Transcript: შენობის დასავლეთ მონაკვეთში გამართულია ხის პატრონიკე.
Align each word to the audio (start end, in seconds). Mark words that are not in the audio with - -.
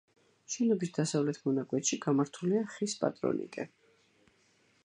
შენობის 0.53 0.91
დასავლეთ 0.95 1.37
მონაკვეთში 1.49 2.01
გამართულია 2.07 2.65
ხის 2.77 2.99
პატრონიკე. 3.05 3.71